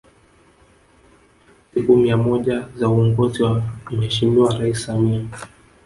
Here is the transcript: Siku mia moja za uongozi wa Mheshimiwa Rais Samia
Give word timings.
Siku 1.73 1.97
mia 1.97 2.17
moja 2.17 2.67
za 2.75 2.89
uongozi 2.89 3.43
wa 3.43 3.63
Mheshimiwa 3.91 4.57
Rais 4.57 4.83
Samia 4.85 5.25